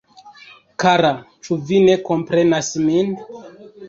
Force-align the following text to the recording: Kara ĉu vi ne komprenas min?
Kara 0.83 1.11
ĉu 1.47 1.57
vi 1.71 1.81
ne 1.89 1.97
komprenas 2.07 2.71
min? 2.87 3.13